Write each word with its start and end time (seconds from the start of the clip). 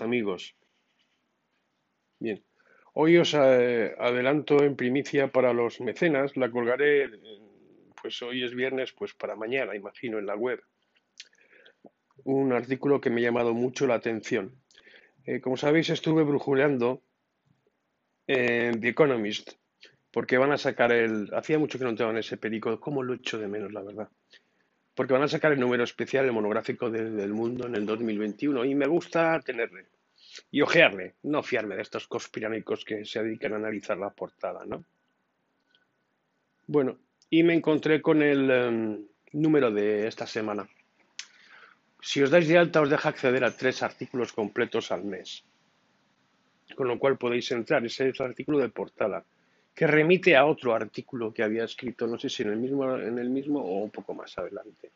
amigos. 0.00 0.56
Bien, 2.18 2.42
hoy 2.94 3.18
os 3.18 3.34
eh, 3.34 3.94
adelanto 3.98 4.62
en 4.62 4.76
primicia 4.76 5.28
para 5.28 5.52
los 5.52 5.80
mecenas, 5.80 6.36
la 6.36 6.50
colgaré, 6.50 7.10
pues 8.00 8.20
hoy 8.22 8.44
es 8.44 8.54
viernes, 8.54 8.92
pues 8.92 9.14
para 9.14 9.36
mañana, 9.36 9.76
imagino, 9.76 10.18
en 10.18 10.26
la 10.26 10.36
web. 10.36 10.60
Un 12.24 12.52
artículo 12.52 13.00
que 13.00 13.10
me 13.10 13.20
ha 13.20 13.24
llamado 13.24 13.54
mucho 13.54 13.86
la 13.86 13.94
atención. 13.94 14.60
Eh, 15.24 15.40
como 15.40 15.56
sabéis, 15.56 15.90
estuve 15.90 16.22
brujuleando 16.22 17.02
en 18.26 18.80
The 18.80 18.88
Economist, 18.88 19.52
porque 20.10 20.38
van 20.38 20.52
a 20.52 20.58
sacar 20.58 20.92
el... 20.92 21.30
Hacía 21.34 21.58
mucho 21.58 21.78
que 21.78 21.84
no 21.84 21.90
entraba 21.90 22.12
en 22.12 22.18
ese 22.18 22.36
perico, 22.36 22.80
¿cómo 22.80 23.02
lo 23.02 23.14
echo 23.14 23.38
de 23.38 23.48
menos, 23.48 23.72
la 23.72 23.82
verdad? 23.82 24.08
Porque 24.96 25.12
van 25.12 25.22
a 25.22 25.28
sacar 25.28 25.52
el 25.52 25.60
número 25.60 25.84
especial, 25.84 26.24
el 26.24 26.32
monográfico 26.32 26.90
del 26.90 27.32
mundo 27.34 27.66
en 27.66 27.74
el 27.76 27.84
2021 27.84 28.64
y 28.64 28.74
me 28.74 28.86
gusta 28.86 29.38
tenerle 29.40 29.88
y 30.50 30.62
ojearle, 30.62 31.16
no 31.22 31.42
fiarme 31.42 31.76
de 31.76 31.82
estos 31.82 32.08
conspiranoicos 32.08 32.84
que 32.84 33.04
se 33.04 33.22
dedican 33.22 33.52
a 33.52 33.56
analizar 33.56 33.98
la 33.98 34.10
portada, 34.10 34.64
¿no? 34.64 34.84
Bueno, 36.66 36.98
y 37.28 37.42
me 37.42 37.54
encontré 37.54 38.00
con 38.00 38.22
el 38.22 38.50
em, 38.50 39.06
número 39.32 39.70
de 39.70 40.06
esta 40.06 40.26
semana. 40.26 40.66
Si 42.00 42.22
os 42.22 42.30
dais 42.30 42.48
de 42.48 42.56
alta 42.56 42.80
os 42.80 42.88
deja 42.88 43.10
acceder 43.10 43.44
a 43.44 43.54
tres 43.54 43.82
artículos 43.82 44.32
completos 44.32 44.90
al 44.92 45.04
mes, 45.04 45.44
con 46.74 46.88
lo 46.88 46.98
cual 46.98 47.18
podéis 47.18 47.50
entrar, 47.52 47.84
ese 47.84 48.08
es 48.08 48.20
el 48.20 48.26
artículo 48.26 48.58
de 48.58 48.70
portada 48.70 49.24
que 49.76 49.86
remite 49.86 50.34
a 50.34 50.46
otro 50.46 50.74
artículo 50.74 51.34
que 51.34 51.42
había 51.42 51.64
escrito, 51.64 52.06
no 52.06 52.18
sé 52.18 52.30
si 52.30 52.42
en 52.42 52.48
el 52.48 52.56
mismo, 52.56 52.96
en 52.96 53.18
el 53.18 53.28
mismo 53.28 53.60
o 53.60 53.84
un 53.84 53.90
poco 53.90 54.14
más 54.14 54.36
adelante. 54.38 54.90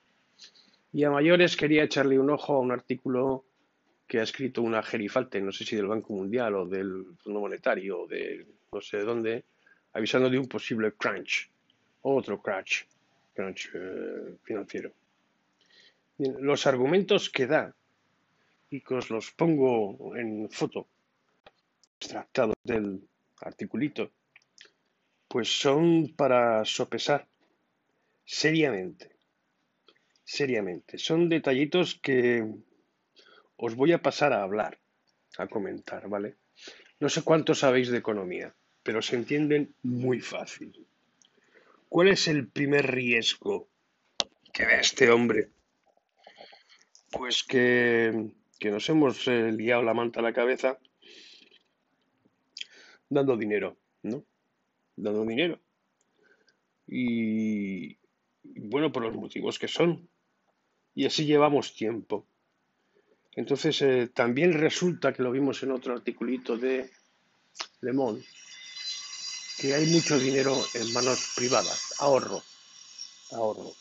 Y 0.95 1.05
a 1.05 1.11
mayores 1.11 1.55
quería 1.55 1.84
echarle 1.84 2.19
un 2.19 2.31
ojo 2.31 2.55
a 2.55 2.61
un 2.61 2.73
artículo 2.73 3.45
que 4.08 4.20
ha 4.20 4.23
escrito 4.23 4.62
una 4.62 4.83
gerifalte, 4.83 5.39
no 5.42 5.53
sé 5.53 5.67
si 5.67 5.77
del 5.77 5.86
Banco 5.86 6.14
Mundial 6.14 6.55
o 6.55 6.67
del 6.67 7.05
Fondo 7.23 7.41
Monetario 7.41 8.01
o 8.01 8.06
de 8.06 8.47
no 8.73 8.81
sé 8.81 8.97
de 8.97 9.05
dónde, 9.05 9.45
avisando 9.92 10.31
de 10.31 10.39
un 10.39 10.48
posible 10.48 10.92
crunch, 10.92 11.51
otro 12.01 12.41
crunch, 12.41 12.86
crunch 13.34 13.70
eh, 13.75 14.36
financiero. 14.42 14.92
los 16.17 16.67
argumentos 16.67 17.28
que 17.28 17.47
da, 17.47 17.75
y 18.70 18.81
que 18.81 18.95
os 18.95 19.11
los 19.11 19.31
pongo 19.33 20.17
en 20.17 20.48
foto, 20.48 20.86
extractados 21.98 22.55
del 22.64 23.03
articulito, 23.42 24.11
pues 25.31 25.61
son 25.61 26.12
para 26.17 26.64
sopesar 26.64 27.28
seriamente, 28.25 29.14
seriamente. 30.25 30.98
Son 30.98 31.28
detallitos 31.28 31.95
que 31.95 32.45
os 33.56 33.77
voy 33.77 33.92
a 33.92 34.03
pasar 34.03 34.33
a 34.33 34.42
hablar, 34.42 34.81
a 35.39 35.47
comentar, 35.47 36.08
¿vale? 36.08 36.34
No 36.98 37.08
sé 37.08 37.23
cuánto 37.23 37.55
sabéis 37.55 37.91
de 37.92 37.98
economía, 37.98 38.56
pero 38.83 39.03
se 39.03 39.14
entienden 39.14 39.73
muy 39.84 40.19
fácil. 40.19 40.84
¿Cuál 41.89 42.08
es 42.08 42.27
el 42.27 42.48
primer 42.48 42.91
riesgo 42.91 43.69
que 44.53 44.67
ve 44.67 44.81
este 44.81 45.12
hombre? 45.12 45.51
Pues 47.12 47.45
que, 47.45 48.33
que 48.58 48.70
nos 48.73 48.89
hemos 48.89 49.28
eh, 49.28 49.53
liado 49.53 49.84
la 49.84 49.95
manta 49.95 50.19
a 50.19 50.25
la 50.25 50.33
cabeza 50.33 50.81
dando 53.08 53.36
dinero, 53.36 53.77
¿no? 54.03 54.25
Dando 55.03 55.25
dinero. 55.25 55.61
Y 56.87 57.97
bueno, 58.42 58.92
por 58.92 59.02
los 59.02 59.14
motivos 59.14 59.58
que 59.58 59.69
son. 59.69 60.08
Y 60.95 61.07
así 61.07 61.24
llevamos 61.24 61.74
tiempo. 61.74 62.27
Entonces, 63.36 63.80
eh, 63.83 64.11
también 64.13 64.52
resulta 64.55 65.13
que 65.13 65.23
lo 65.23 65.30
vimos 65.30 65.63
en 65.63 65.70
otro 65.70 65.95
articulito 65.95 66.57
de 66.57 66.91
Le 67.80 67.92
Monde, 67.92 68.24
que 69.58 69.74
hay 69.74 69.86
mucho 69.86 70.19
dinero 70.19 70.57
en 70.74 70.92
manos 70.92 71.33
privadas, 71.36 71.95
ahorro, 72.01 72.42
ahorro. 73.30 73.73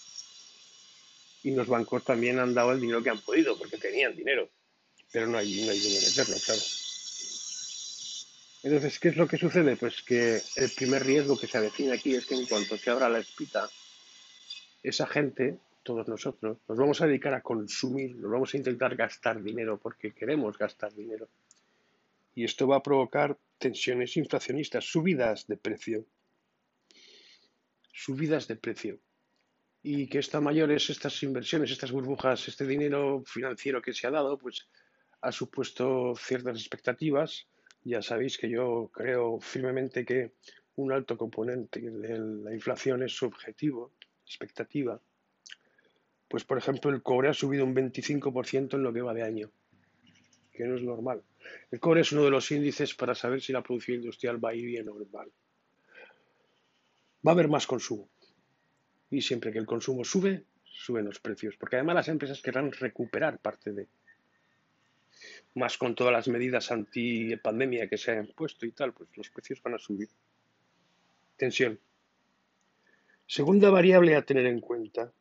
Y 1.42 1.52
los 1.52 1.68
bancos 1.68 2.04
también 2.04 2.38
han 2.38 2.54
dado 2.54 2.74
el 2.74 2.82
dinero 2.82 3.02
que 3.02 3.10
han 3.10 3.22
podido, 3.22 3.58
porque 3.58 3.78
tenían 3.78 4.16
dinero, 4.16 4.50
pero 5.12 5.26
no 5.26 5.38
hay, 5.38 5.64
no 5.66 5.72
hay 5.72 5.80
dinero 5.80 6.06
meterlo, 6.06 6.36
claro. 6.46 6.62
Entonces, 8.62 9.00
¿qué 9.00 9.10
es 9.10 9.18
lo 9.18 9.28
que 9.28 9.38
sucede? 9.38 9.78
Pues 9.78 10.02
que 10.02 10.42
el 10.58 10.70
primer 10.76 11.06
riesgo 11.06 11.40
que 11.40 11.48
se 11.48 11.58
avecina 11.58 11.94
aquí 11.94 12.16
es 12.16 12.26
que 12.26 12.36
en 12.36 12.46
cuanto 12.46 12.78
se 12.78 12.90
abra 12.90 13.08
la 13.08 13.20
espita, 13.20 13.70
esa 14.84 15.08
gente, 15.08 15.58
todos 15.84 16.08
nosotros, 16.10 16.58
nos 16.68 16.78
vamos 16.78 17.02
a 17.02 17.08
dedicar 17.08 17.34
a 17.34 17.42
consumir, 17.42 18.18
nos 18.18 18.32
vamos 18.32 18.54
a 18.54 18.58
intentar 18.58 18.98
gastar 18.98 19.42
dinero 19.42 19.80
porque 19.82 20.12
queremos 20.12 20.58
gastar 20.58 20.94
dinero. 20.94 21.30
Y 22.36 22.44
esto 22.44 22.68
va 22.68 22.78
a 22.78 22.84
provocar 22.84 23.38
tensiones 23.58 24.18
inflacionistas, 24.18 24.84
subidas 24.86 25.48
de 25.48 25.56
precio. 25.56 26.06
Subidas 27.94 28.48
de 28.48 28.58
precio. 28.58 29.00
Y 29.82 30.08
que 30.08 30.20
esta 30.20 30.42
mayores, 30.42 30.90
estas 30.90 31.24
inversiones, 31.24 31.72
estas 31.72 31.92
burbujas, 31.92 32.50
este 32.50 32.68
dinero 32.68 33.24
financiero 33.26 33.82
que 33.82 33.94
se 33.94 34.06
ha 34.06 34.12
dado, 34.12 34.38
pues 34.38 34.68
ha 35.22 35.32
supuesto 35.32 36.14
ciertas 36.18 36.58
expectativas 36.58 37.48
ya 37.84 38.02
sabéis 38.02 38.38
que 38.38 38.50
yo 38.50 38.90
creo 38.94 39.40
firmemente 39.40 40.06
que 40.06 40.34
un 40.76 40.92
alto 40.92 41.18
componente 41.18 41.80
de 41.80 42.20
la 42.20 42.54
inflación 42.54 43.04
es 43.04 43.14
subjetivo, 43.14 43.92
expectativa. 44.26 45.02
Pues, 46.28 46.44
por 46.44 46.58
ejemplo, 46.58 46.92
el 46.92 47.02
cobre 47.02 47.30
ha 47.30 47.34
subido 47.34 47.66
un 47.66 47.76
25% 47.76 48.76
en 48.76 48.84
lo 48.84 48.94
que 48.94 49.02
va 49.02 49.14
de 49.14 49.24
año, 49.24 49.52
que 50.52 50.66
no 50.66 50.76
es 50.76 50.84
normal. 50.84 51.24
El 51.72 51.80
cobre 51.80 52.02
es 52.02 52.12
uno 52.12 52.24
de 52.24 52.30
los 52.30 52.52
índices 52.52 52.94
para 52.94 53.16
saber 53.16 53.42
si 53.42 53.52
la 53.52 53.64
producción 53.64 53.98
industrial 53.98 54.44
va 54.44 54.52
a 54.52 54.56
ir 54.56 54.66
bien 54.66 54.88
o 54.90 54.96
mal. 55.12 55.32
Va 57.26 57.32
a 57.32 57.34
haber 57.34 57.48
más 57.48 57.66
consumo. 57.66 58.10
Y 59.10 59.22
siempre 59.22 59.52
que 59.52 59.58
el 59.58 59.66
consumo 59.66 60.04
sube, 60.04 60.46
suben 60.64 61.06
los 61.06 61.20
precios, 61.20 61.58
porque 61.58 61.78
además 61.78 61.96
las 61.96 62.08
empresas 62.10 62.42
querrán 62.42 62.72
recuperar 62.72 63.40
parte 63.40 63.74
de 63.74 63.88
más 65.60 65.78
con 65.78 65.94
todas 65.94 66.14
las 66.14 66.28
medidas 66.28 66.72
anti-pandemia 66.72 67.88
que 67.88 67.98
se 67.98 68.12
han 68.12 68.28
puesto 68.28 68.66
y 68.66 68.72
tal, 68.72 68.94
pues 68.94 69.10
los 69.16 69.30
precios 69.30 69.62
van 69.62 69.76
a 69.76 69.78
subir. 69.78 70.10
Tensión. 71.38 71.80
Segunda 73.28 73.70
variable 73.70 74.16
a 74.16 74.26
tener 74.26 74.48
en 74.48 74.60
cuenta, 74.60 75.14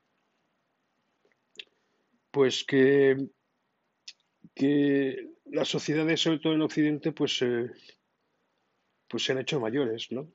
pues 2.30 2.64
que, 2.64 3.28
que 4.54 5.28
las 5.44 5.68
sociedades, 5.68 6.20
sobre 6.20 6.38
todo 6.38 6.54
en 6.54 6.62
Occidente, 6.62 7.12
pues, 7.12 7.42
eh, 7.42 7.70
pues 9.08 9.24
se 9.24 9.32
han 9.32 9.38
hecho 9.38 9.60
mayores, 9.60 10.10
¿no? 10.10 10.32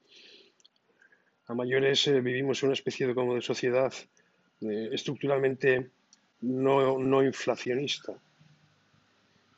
A 1.48 1.56
mayores 1.56 2.08
eh, 2.08 2.22
vivimos 2.22 2.62
en 2.62 2.68
una 2.68 2.74
especie 2.76 3.08
de, 3.08 3.16
como 3.16 3.36
de 3.36 3.42
sociedad 3.42 3.92
eh, 4.62 4.90
estructuralmente 4.92 5.90
no, 6.42 7.00
no 7.00 7.24
inflacionista 7.24 8.22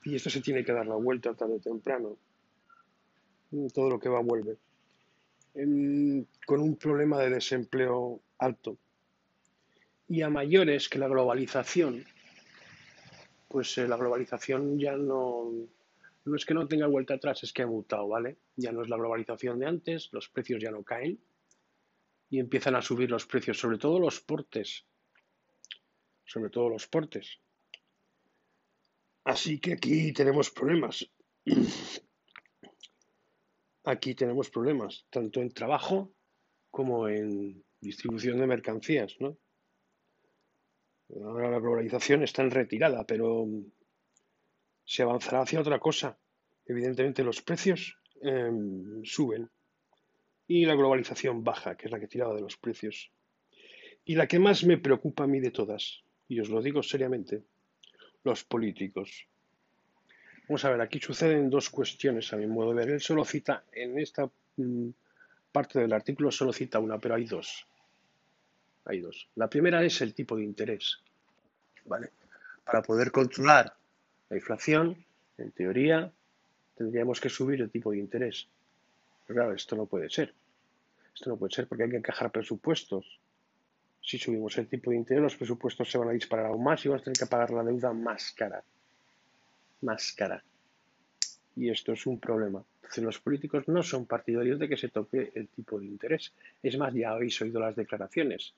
y 0.06 0.16
esto 0.16 0.30
se 0.30 0.42
tiene 0.42 0.64
que 0.64 0.72
dar 0.72 0.86
la 0.86 0.96
vuelta 0.96 1.34
tarde 1.34 1.56
o 1.56 1.60
temprano. 1.60 2.18
Todo 3.74 3.90
lo 3.90 4.00
que 4.00 4.10
va 4.10 4.22
vuelve. 4.22 4.58
con 5.54 6.62
un 6.62 6.76
problema 6.76 7.20
de 7.20 7.32
desempleo 7.32 8.22
alto. 8.38 8.78
Y 10.08 10.22
a 10.22 10.30
mayores 10.30 10.88
que 10.88 11.00
la 11.00 11.08
globalización, 11.08 12.06
pues 13.48 13.78
eh, 13.80 13.88
la 13.88 13.98
globalización 13.98 14.78
ya 14.78 14.96
no, 14.96 15.52
no 16.26 16.36
es 16.36 16.46
que 16.46 16.54
no 16.54 16.68
tenga 16.68 16.86
vuelta 16.86 17.16
atrás, 17.16 17.44
es 17.44 17.52
que 17.52 17.64
ha 17.64 17.68
mutado, 17.68 18.08
¿vale? 18.08 18.38
Ya 18.56 18.72
no 18.72 18.84
es 18.84 18.90
la 18.90 18.98
globalización 18.98 19.58
de 19.58 19.66
antes, 19.66 20.10
los 20.12 20.30
precios 20.30 20.62
ya 20.62 20.70
no 20.70 20.84
caen 20.84 21.20
y 22.30 22.40
empiezan 22.40 22.76
a 22.76 22.84
subir 22.84 23.10
los 23.10 23.26
precios, 23.26 23.58
sobre 23.58 23.80
todo 23.80 24.00
los 24.00 24.20
portes, 24.22 24.86
sobre 26.26 26.52
todo 26.52 26.70
los 26.70 26.86
portes. 26.86 27.40
Así 29.26 29.60
que 29.60 29.74
aquí 29.74 30.14
tenemos 30.14 30.52
problemas. 30.52 31.10
Aquí 33.88 34.16
tenemos 34.16 34.50
problemas, 34.50 35.06
tanto 35.12 35.42
en 35.42 35.52
trabajo 35.52 36.12
como 36.72 37.08
en 37.08 37.64
distribución 37.80 38.40
de 38.40 38.48
mercancías, 38.48 39.16
¿no? 39.20 39.38
Ahora 41.24 41.52
la 41.52 41.60
globalización 41.60 42.24
está 42.24 42.42
en 42.42 42.50
retirada, 42.50 43.06
pero 43.06 43.48
se 44.84 45.04
avanzará 45.04 45.42
hacia 45.42 45.62
otra 45.62 45.80
cosa. 45.80 46.18
Evidentemente 46.66 47.24
los 47.24 47.44
precios 47.44 48.00
em, 48.22 49.04
suben 49.04 49.52
y 50.48 50.66
la 50.66 50.74
globalización 50.74 51.44
baja, 51.44 51.78
que 51.78 51.86
es 51.86 51.92
la 51.92 52.00
que 52.00 52.08
tiraba 52.08 52.34
de 52.34 52.42
los 52.42 52.58
precios. 52.58 53.12
Y 54.04 54.16
la 54.16 54.28
que 54.28 54.40
más 54.40 54.64
me 54.64 54.80
preocupa 54.80 55.26
a 55.26 55.28
mí 55.28 55.40
de 55.40 55.52
todas, 55.52 56.04
y 56.28 56.40
os 56.40 56.50
lo 56.50 56.60
digo 56.64 56.82
seriamente, 56.82 57.44
los 58.26 58.44
políticos. 58.44 59.28
Vamos 60.48 60.66
a 60.66 60.72
ver, 60.72 60.82
aquí 60.82 61.00
suceden 61.00 61.50
dos 61.50 61.70
cuestiones 61.70 62.32
a 62.34 62.38
mi 62.38 62.48
modo 62.48 62.74
de 62.74 62.76
ver. 62.76 62.90
Él 62.90 63.02
solo 63.02 63.24
cita, 63.24 63.64
en 63.72 63.98
esta 63.98 64.30
mm, 64.58 64.90
parte 65.52 65.80
del 65.80 65.94
artículo 65.94 66.32
solo 66.32 66.52
cita 66.52 66.80
una, 66.80 67.00
pero 67.00 67.16
hay 67.16 67.26
dos. 67.26 67.66
Hay 68.86 69.00
dos. 69.00 69.30
La 69.36 69.50
primera 69.50 69.84
es 69.84 70.02
el 70.02 70.14
tipo 70.14 70.36
de 70.36 70.44
interés. 70.44 71.00
¿Vale? 71.86 72.10
Para 72.64 72.82
poder 72.82 73.12
controlar 73.12 73.76
la 74.30 74.36
inflación, 74.36 74.98
En 75.38 75.52
teoría, 75.52 76.12
tendríamos 76.78 77.20
que 77.20 77.30
subir 77.30 77.62
el 77.62 77.70
tipo 77.70 77.92
de 77.92 77.98
interés. 77.98 78.48
Pero 79.26 79.38
claro, 79.38 79.54
esto 79.54 79.76
no 79.76 79.86
puede 79.86 80.10
ser. 80.10 80.34
Esto 81.14 81.30
no 81.30 81.38
puede 81.38 81.54
ser 81.54 81.68
porque 81.68 81.84
hay 81.84 81.90
que 81.90 81.98
encajar 81.98 82.32
presupuestos. 82.32 83.20
Si 84.06 84.20
subimos 84.20 84.56
el 84.60 84.68
tipo 84.68 84.92
de 84.92 84.98
interés, 84.98 85.24
los 85.24 85.36
presupuestos 85.36 85.90
se 85.90 85.98
van 85.98 86.10
a 86.10 86.12
disparar 86.12 86.46
aún 86.46 86.64
más 86.64 86.86
y 86.86 86.90
vamos 86.90 87.02
a 87.02 87.06
tener 87.06 87.18
que 87.18 87.26
pagar 87.26 87.50
la 87.50 87.64
deuda 87.64 87.92
más 87.92 88.32
cara. 88.34 88.64
Más 89.82 90.14
cara. 90.14 90.44
Y 91.56 91.72
esto 91.72 91.94
es 91.94 92.06
un 92.06 92.20
problema. 92.20 92.64
Entonces, 92.76 93.04
los 93.04 93.20
políticos 93.20 93.68
no 93.68 93.82
son 93.82 94.06
partidarios 94.06 94.60
de 94.60 94.70
que 94.70 94.78
se 94.78 94.90
toque 94.90 95.32
el 95.34 95.48
tipo 95.48 95.80
de 95.80 95.88
interés. 95.88 96.34
Es 96.62 96.78
más, 96.78 96.94
ya 96.94 97.14
habéis 97.14 97.42
oído 97.42 97.60
las 97.60 97.76
declaraciones. 97.76 98.54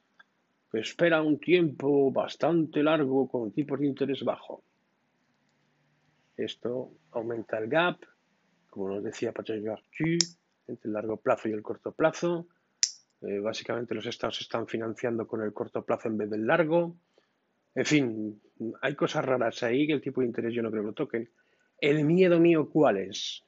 Que 0.69 0.79
espera 0.79 1.21
un 1.21 1.39
tiempo 1.39 2.11
bastante 2.11 2.83
largo 2.83 3.29
con 3.29 3.53
tipos 3.53 3.79
de 3.79 3.87
interés 3.87 4.25
bajo. 4.25 4.61
Esto 6.35 6.91
aumenta 7.11 7.57
el 7.57 7.69
gap, 7.69 7.99
como 8.69 8.89
nos 8.89 9.01
decía 9.01 9.31
Patrick 9.31 9.65
Arthur, 9.65 10.17
entre 10.67 10.87
el 10.89 10.93
largo 10.93 11.15
plazo 11.15 11.47
y 11.47 11.53
el 11.53 11.63
corto 11.63 11.93
plazo. 11.93 12.47
Eh, 13.21 13.39
básicamente 13.39 13.95
los 13.95 14.05
estados 14.05 14.41
están 14.41 14.67
financiando 14.67 15.27
con 15.27 15.41
el 15.41 15.53
corto 15.53 15.83
plazo 15.83 16.07
en 16.07 16.17
vez 16.17 16.29
del 16.29 16.45
largo. 16.45 16.95
En 17.73 17.85
fin, 17.85 18.41
hay 18.81 18.95
cosas 18.95 19.25
raras 19.25 19.63
ahí 19.63 19.87
que 19.87 19.93
el 19.93 20.01
tipo 20.01 20.21
de 20.21 20.27
interés 20.27 20.53
yo 20.53 20.61
no 20.61 20.71
creo 20.71 20.83
que 20.83 20.87
lo 20.87 20.93
toquen. 20.93 21.29
¿El 21.79 22.03
miedo 22.03 22.39
mío 22.39 22.69
cuál 22.69 22.97
es? 22.97 23.43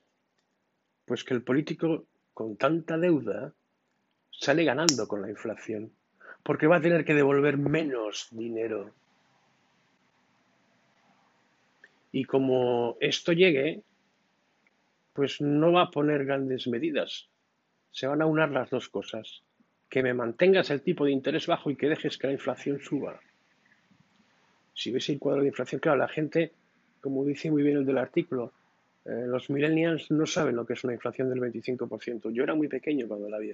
Pues 1.05 1.23
que 1.23 1.33
el 1.33 1.43
político 1.43 2.05
con 2.33 2.55
tanta 2.57 2.97
deuda 2.97 3.53
sale 4.31 4.63
ganando 4.63 5.07
con 5.07 5.21
la 5.21 5.29
inflación, 5.29 5.91
porque 6.43 6.67
va 6.67 6.77
a 6.77 6.81
tener 6.81 7.03
que 7.03 7.13
devolver 7.13 7.57
menos 7.57 8.27
dinero. 8.31 8.93
Y 12.11 12.23
como 12.25 12.97
esto 12.99 13.33
llegue, 13.33 13.83
pues 15.13 15.41
no 15.41 15.73
va 15.73 15.83
a 15.83 15.91
poner 15.91 16.25
grandes 16.25 16.67
medidas. 16.67 17.29
Se 17.91 18.07
van 18.07 18.21
a 18.21 18.25
unar 18.25 18.51
las 18.51 18.69
dos 18.69 18.89
cosas. 18.89 19.43
Que 19.89 20.03
me 20.03 20.13
mantengas 20.13 20.69
el 20.69 20.81
tipo 20.81 21.05
de 21.05 21.11
interés 21.11 21.47
bajo 21.47 21.71
y 21.71 21.75
que 21.75 21.89
dejes 21.89 22.17
que 22.17 22.27
la 22.27 22.33
inflación 22.33 22.79
suba. 22.79 23.19
Si 24.73 24.91
ves 24.91 25.09
el 25.09 25.19
cuadro 25.19 25.41
de 25.41 25.47
inflación, 25.47 25.81
claro, 25.81 25.97
la 25.97 26.07
gente 26.07 26.53
como 27.01 27.25
dice 27.25 27.51
muy 27.51 27.63
bien 27.63 27.77
el 27.77 27.85
del 27.85 27.97
artículo, 27.97 28.53
eh, 29.05 29.25
los 29.27 29.49
millennials 29.49 30.11
no 30.11 30.25
saben 30.25 30.55
lo 30.55 30.65
que 30.65 30.73
es 30.73 30.83
una 30.83 30.93
inflación 30.93 31.29
del 31.29 31.39
25%. 31.39 32.31
Yo 32.31 32.43
era 32.43 32.55
muy 32.55 32.67
pequeño 32.67 33.07
cuando 33.07 33.29
la 33.29 33.39
vi. 33.39 33.53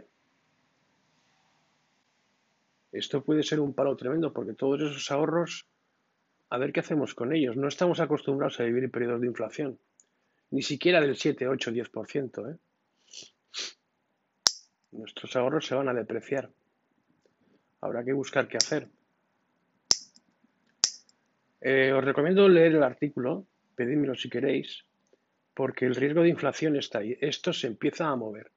Esto 2.91 3.23
puede 3.23 3.43
ser 3.43 3.59
un 3.59 3.73
palo 3.73 3.95
tremendo 3.95 4.31
porque 4.33 4.53
todos 4.53 4.81
esos 4.81 5.11
ahorros, 5.11 5.67
a 6.49 6.57
ver 6.57 6.71
qué 6.71 6.79
hacemos 6.79 7.13
con 7.13 7.33
ellos. 7.33 7.57
No 7.57 7.67
estamos 7.67 7.99
acostumbrados 7.99 8.59
a 8.59 8.63
vivir 8.63 8.89
periodos 8.89 9.21
de 9.21 9.27
inflación, 9.27 9.77
ni 10.51 10.61
siquiera 10.61 11.01
del 11.01 11.15
7, 11.15 11.47
8, 11.47 11.71
10%. 11.71 12.53
¿eh? 12.53 12.57
Nuestros 14.97 15.35
ahorros 15.35 15.65
se 15.65 15.75
van 15.75 15.89
a 15.89 15.93
depreciar. 15.93 16.49
Habrá 17.81 18.03
que 18.03 18.13
buscar 18.13 18.47
qué 18.47 18.57
hacer. 18.57 18.87
Eh, 21.61 21.91
os 21.91 22.03
recomiendo 22.03 22.47
leer 22.47 22.75
el 22.75 22.83
artículo, 22.83 23.45
pedímelo 23.75 24.15
si 24.15 24.29
queréis, 24.29 24.85
porque 25.53 25.85
el 25.85 25.95
riesgo 25.95 26.21
de 26.21 26.29
inflación 26.29 26.75
está 26.75 26.99
ahí. 26.99 27.17
Esto 27.19 27.51
se 27.51 27.67
empieza 27.67 28.07
a 28.07 28.15
mover. 28.15 28.51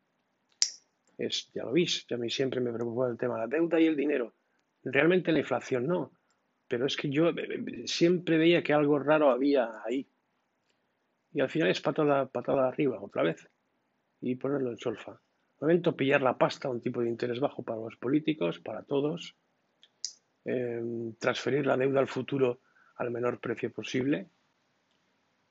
Es, 1.17 1.51
ya 1.53 1.65
lo 1.65 1.73
veis, 1.73 2.07
a 2.13 2.17
mí 2.17 2.31
siempre 2.31 2.61
me 2.61 2.73
preocupa 2.73 3.09
el 3.09 3.19
tema 3.19 3.35
de 3.35 3.41
la 3.41 3.47
deuda 3.49 3.81
y 3.81 3.87
el 3.87 3.97
dinero. 3.97 4.35
Realmente 4.85 5.33
la 5.33 5.41
inflación 5.41 5.87
no, 5.87 6.13
pero 6.69 6.87
es 6.87 6.97
que 6.97 7.11
yo 7.11 7.31
eh, 7.31 7.35
eh, 7.37 7.89
siempre 7.89 8.39
veía 8.39 8.63
que 8.63 8.73
algo 8.73 8.99
raro 8.99 9.31
había 9.31 9.83
ahí. 9.85 10.07
Y 11.33 11.41
al 11.41 11.51
final 11.51 11.71
es 11.71 11.81
patada, 11.81 12.27
patada 12.27 12.69
arriba, 12.69 13.01
otra 13.01 13.23
vez. 13.23 13.49
Y 14.21 14.37
ponerlo 14.37 14.71
en 14.71 14.79
solfa. 14.79 15.21
Momento 15.61 15.97
pillar 15.97 16.23
la 16.23 16.39
pasta, 16.39 16.69
un 16.69 16.81
tipo 16.81 17.01
de 17.01 17.09
interés 17.09 17.41
bajo 17.41 17.63
para 17.63 17.81
los 17.81 17.97
políticos, 17.97 18.61
para 18.61 18.83
todos. 18.83 19.35
transferir 21.19 21.67
la 21.67 21.77
deuda 21.77 22.01
al 22.01 22.09
futuro 22.09 22.61
al 22.97 23.11
menor 23.11 23.39
precio 23.39 23.71
posible, 23.71 24.29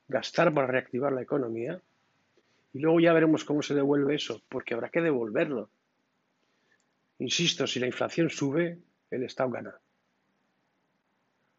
gastar 0.07 0.53
para 0.53 0.67
reactivar 0.67 1.13
la 1.13 1.21
economía 1.21 1.81
y 2.73 2.79
luego 2.79 2.99
ya 2.99 3.13
veremos 3.13 3.45
cómo 3.45 3.61
se 3.61 3.73
devuelve 3.73 4.15
eso, 4.15 4.41
porque 4.49 4.73
habrá 4.73 4.89
que 4.89 5.01
devolverlo. 5.01 5.69
Insisto, 7.19 7.65
si 7.65 7.79
la 7.79 7.87
inflación 7.87 8.29
sube, 8.29 8.79
el 9.09 9.23
Estado 9.23 9.49
gana, 9.49 9.75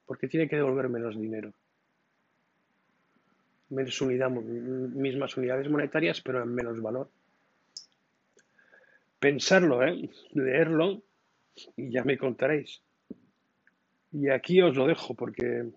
porque 0.06 0.28
tiene 0.28 0.48
que 0.48 0.56
devolver 0.56 0.88
menos 0.88 1.18
dinero. 1.18 1.52
Menos 3.70 4.00
unidad, 4.00 4.30
mismas 4.30 5.36
unidades 5.36 5.68
monetarias, 5.68 6.20
pero 6.20 6.42
en 6.42 6.54
menos 6.54 6.80
valor. 6.80 7.10
Pensarlo, 9.18 9.82
¿eh? 9.82 10.08
leerlo 10.32 11.02
y 11.76 11.90
ya 11.90 12.04
me 12.04 12.16
contaréis. 12.16 12.82
Y 14.12 14.28
aquí 14.28 14.60
os 14.62 14.76
lo 14.76 14.86
dejo 14.86 15.14
porque 15.14 15.44
me 15.44 15.68
he 15.68 15.72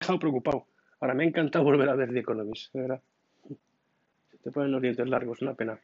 dejado 0.00 0.18
preocupado. 0.18 0.66
Ahora 1.00 1.14
me 1.14 1.24
ha 1.24 1.28
encantado 1.28 1.64
volver 1.64 1.88
a 1.88 1.94
ver 1.94 2.12
The 2.12 2.20
Economist, 2.20 2.72
de 2.74 2.80
verdad. 2.82 3.02
Se 4.30 4.38
te 4.38 4.50
ponen 4.50 4.72
los 4.72 4.82
dientes 4.82 5.08
largos, 5.08 5.40
una 5.42 5.54
pena. 5.54 5.80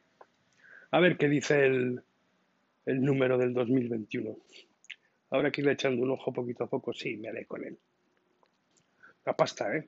A 0.91 0.99
ver 0.99 1.17
qué 1.17 1.27
dice 1.27 1.65
el, 1.65 2.01
el 2.85 3.01
número 3.01 3.37
del 3.37 3.53
2021. 3.53 4.37
Ahora 5.31 5.51
que 5.51 5.61
irle 5.61 5.73
echando 5.73 6.01
un 6.03 6.11
ojo 6.11 6.31
poquito 6.31 6.63
a 6.63 6.69
poco, 6.69 6.93
sí, 6.93 7.17
me 7.17 7.29
haré 7.29 7.45
con 7.45 7.63
él. 7.65 7.77
La 9.25 9.35
pasta, 9.35 9.75
¿eh? 9.75 9.87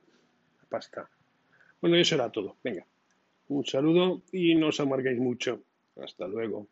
La 0.60 0.68
pasta. 0.68 1.08
Bueno, 1.80 1.96
eso 1.96 2.16
era 2.16 2.30
todo. 2.30 2.56
Venga, 2.62 2.84
un 3.48 3.64
saludo 3.64 4.22
y 4.32 4.54
no 4.54 4.68
os 4.68 4.80
amarguéis 4.80 5.18
mucho. 5.18 5.62
Hasta 5.96 6.26
luego. 6.26 6.68